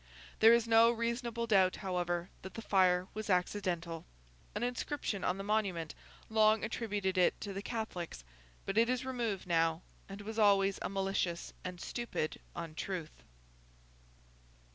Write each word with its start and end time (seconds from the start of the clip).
There 0.39 0.51
is 0.51 0.67
no 0.67 0.89
reasonable 0.91 1.45
doubt, 1.45 1.75
however, 1.75 2.31
that 2.41 2.55
the 2.55 2.61
fire 2.63 3.07
was 3.13 3.29
accidental. 3.29 4.03
An 4.55 4.63
inscription 4.63 5.23
on 5.23 5.37
the 5.37 5.43
Monument 5.43 5.93
long 6.27 6.63
attributed 6.63 7.19
it 7.19 7.39
to 7.41 7.53
the 7.53 7.61
Catholics; 7.61 8.23
but 8.65 8.79
it 8.79 8.89
is 8.89 9.05
removed 9.05 9.45
now, 9.45 9.83
and 10.09 10.21
was 10.21 10.39
always 10.39 10.79
a 10.81 10.89
malicious 10.89 11.53
and 11.63 11.79
stupid 11.79 12.39
untruth. 12.55 13.21